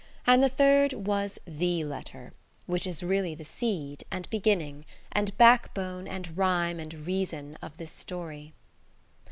[0.25, 2.33] And the third was THE letter,
[2.65, 7.91] which is really the seed, and beginning, and backbone, and rhyme, and reason of this
[7.91, 8.51] story.